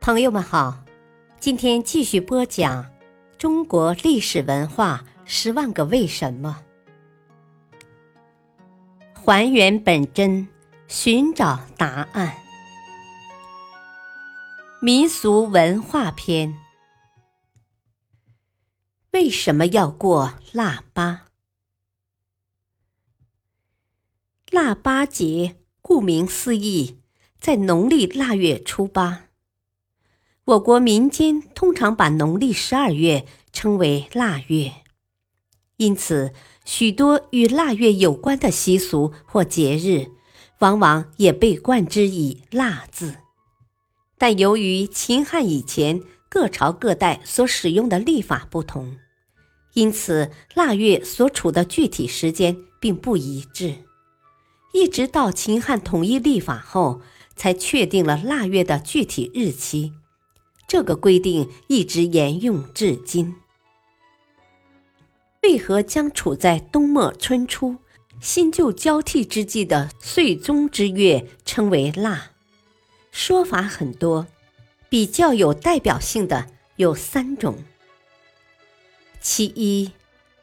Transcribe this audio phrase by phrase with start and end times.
[0.00, 0.82] 朋友们好，
[1.38, 2.90] 今天继续播讲
[3.36, 6.64] 中国历史文化十万个为什么，
[9.12, 10.48] 还原本真，
[10.88, 12.34] 寻找答案。
[14.80, 16.56] 民俗文化篇：
[19.10, 21.26] 为什么要过腊八？
[24.50, 26.98] 腊八节，顾名思义，
[27.38, 29.26] 在农历腊月初八。
[30.50, 34.72] 我国民间通常把农历十二月称为腊月，
[35.76, 36.32] 因此
[36.64, 40.10] 许多与腊月有关的习俗或节日，
[40.58, 43.14] 往往也被冠之以“腊”字。
[44.18, 48.96] 但由于秦汉以前各朝各代所使用的历法不同，
[49.74, 53.76] 因此腊月所处的具体时间并不一致。
[54.72, 57.02] 一直到秦汉统一历法后，
[57.36, 59.92] 才确定了腊月的具体日期。
[60.70, 63.34] 这个规定一直沿用至今。
[65.42, 67.76] 为何将处在冬末春初、
[68.20, 72.30] 新旧交替之际的岁中之月称为腊？
[73.10, 74.28] 说法很多，
[74.88, 76.46] 比较有代表性的
[76.76, 77.64] 有三种。
[79.20, 79.90] 其一，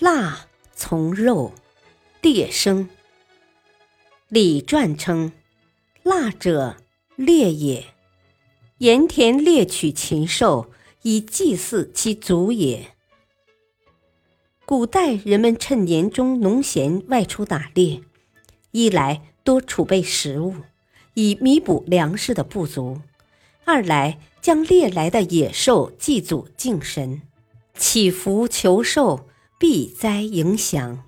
[0.00, 1.52] 腊从肉，
[2.20, 2.86] 裂生。
[4.26, 5.30] 《礼传》称
[6.02, 6.74] ：“腊者，
[7.14, 7.84] 猎也。”
[8.78, 10.70] 盐田猎取禽兽，
[11.02, 12.94] 以祭祀其祖也。
[14.64, 18.02] 古代人们趁年中农闲外出打猎，
[18.70, 20.54] 一来多储备食物，
[21.14, 23.00] 以弥补粮食的不足；
[23.64, 27.22] 二来将猎来的野兽祭祖敬神，
[27.74, 29.26] 祈福求寿，
[29.58, 31.02] 避灾迎祥。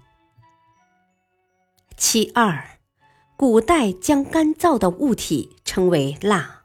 [1.97, 2.79] 其二，
[3.37, 6.60] 古代将干燥的物体称为腊。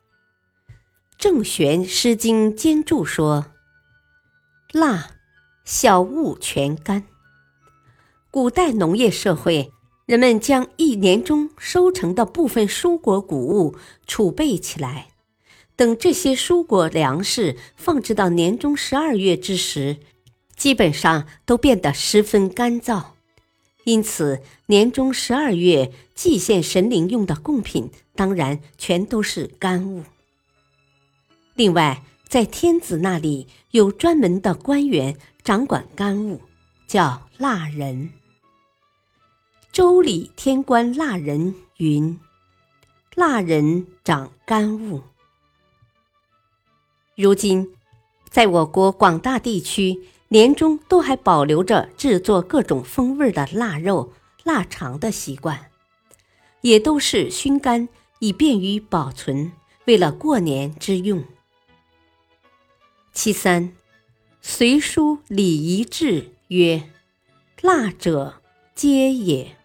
[1.27, 3.47] 郑玄《诗经》兼注说
[4.73, 5.09] ：“腊，
[5.63, 7.05] 小物全干。”
[8.29, 9.71] 古代农业社会，
[10.05, 13.75] 人们将一年中收成的部分蔬果谷物
[14.05, 15.07] 储备起来，
[15.75, 19.97] 等这些蔬果粮食放置到年中十二月之时，
[20.55, 23.03] 基本上都变得十分干燥。
[23.85, 30.03] 因此，年中十二月祭献神灵用的贡品，当然全都是干物。
[31.55, 36.41] 另外，在天子那里有专门的官员掌管干物，
[36.85, 38.09] 叫腊人。
[39.71, 42.19] 《周礼·天官腊人》云
[43.15, 45.03] ：“腊人掌干物。”
[47.15, 47.73] 如今，
[48.29, 54.11] 在我国广大地区，年中都还保留着制作各种风味的腊肉、
[54.43, 55.71] 腊肠的习惯，
[56.59, 57.87] 也都是熏干，
[58.19, 59.53] 以便于保存，
[59.85, 61.23] 为了过年之用。
[63.17, 63.69] 其三，
[64.41, 66.89] 《隋书·礼仪志》曰
[67.63, 68.41] ：“腊者，
[68.75, 69.55] 皆也。”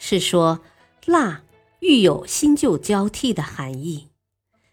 [0.00, 0.60] 是说
[1.06, 1.42] 腊
[1.78, 4.08] 寓有新旧交替的含义。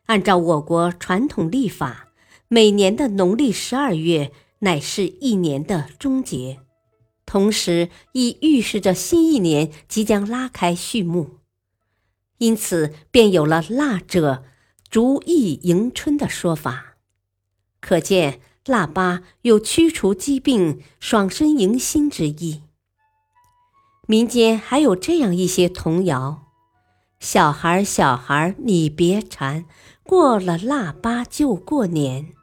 [0.08, 2.08] 按照我国传统历法，
[2.48, 6.60] 每年的农历十二月乃是一年的终结，
[7.28, 11.38] 同时亦预示着新一年即将拉开序幕，
[12.40, 14.44] 因此便有了“腊者，
[14.90, 16.87] 逐意迎春”的说法。
[17.88, 22.64] 可见腊八有驱除疾病、爽身迎新之意。
[24.08, 26.44] 民间还有这样一些童谣
[27.22, 29.64] ：“小孩小孩你别馋，
[30.04, 32.34] 过了腊八就过年。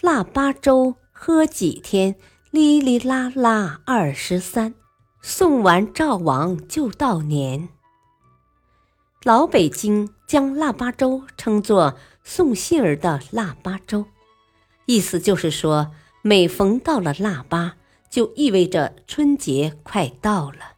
[0.00, 2.16] 腊八粥喝几天，
[2.50, 4.74] 哩哩啦啦二十三，
[5.22, 7.68] 送完灶王就到年。”
[9.22, 14.06] 老北京将腊八粥称作送信儿的腊八粥。
[14.86, 17.76] 意思就是说，每逢到了腊八，
[18.10, 20.74] 就意味着春节快到了。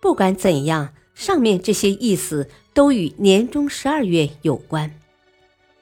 [0.00, 5.00] 不管怎样，上面这些意思都与年中十二月有关，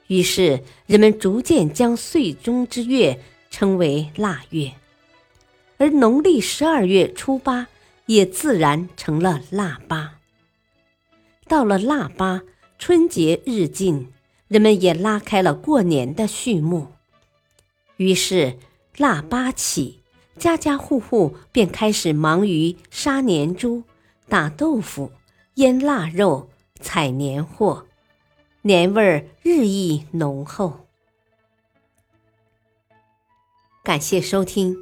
[0.07, 4.73] 于是人们逐渐将岁中之月称为腊月，
[5.77, 7.67] 而农历十二月初八
[8.07, 10.19] 也自然成了腊八。
[11.47, 12.41] 到了腊八，
[12.79, 14.11] 春节日近。
[14.47, 16.89] 人们也拉开了过年的序幕，
[17.97, 18.59] 于是
[18.97, 20.03] 腊八起，
[20.37, 23.83] 家家户户便开始忙于杀年猪、
[24.29, 25.11] 打豆腐、
[25.55, 26.49] 腌腊肉、
[26.79, 27.87] 采年货，
[28.61, 30.85] 年味儿日益浓厚。
[33.83, 34.75] 感谢收听，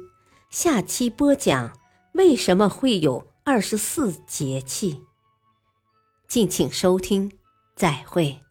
[0.50, 1.78] 下期播讲
[2.12, 5.02] 为什么会有二十四节气。
[6.28, 7.32] 敬请收听，
[7.74, 8.43] 再会。